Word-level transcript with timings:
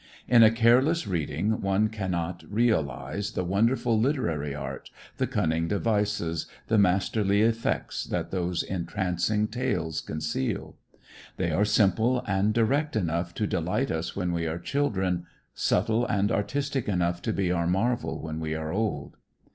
In 0.27 0.41
a 0.41 0.49
careless 0.49 1.05
reading 1.05 1.61
one 1.61 1.87
can 1.87 2.09
not 2.09 2.43
realize 2.49 3.33
the 3.33 3.43
wonderful 3.43 3.99
literary 3.99 4.55
art, 4.55 4.89
the 5.17 5.27
cunning 5.27 5.67
devices, 5.67 6.47
the 6.69 6.79
masterly 6.79 7.43
effects 7.43 8.05
that 8.05 8.31
those 8.31 8.63
entrancing 8.63 9.47
tales 9.47 10.01
conceal. 10.01 10.75
They 11.37 11.51
are 11.51 11.65
simple 11.65 12.23
and 12.27 12.51
direct 12.51 12.95
enough 12.95 13.35
to 13.35 13.45
delight 13.45 13.91
us 13.91 14.15
when 14.15 14.31
we 14.31 14.47
are 14.47 14.57
children, 14.57 15.27
subtle 15.53 16.07
and 16.07 16.31
artistic 16.31 16.89
enough 16.89 17.21
to 17.21 17.31
be 17.31 17.51
our 17.51 17.67
marvel 17.67 18.19
when 18.23 18.39
we 18.39 18.55
are 18.55 18.73
old. 18.73 19.17